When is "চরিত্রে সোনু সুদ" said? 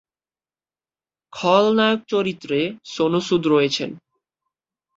2.07-3.43